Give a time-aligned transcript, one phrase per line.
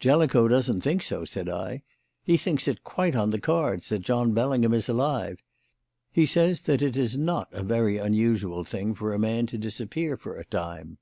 [0.00, 1.82] "Jellicoe doesn't think so," said I.
[2.22, 5.42] "He thinks it quite on the cards that John Bellingham is alive.
[6.10, 10.16] He says that it is not a very unusual thing for a man to disappear
[10.16, 10.96] for a time."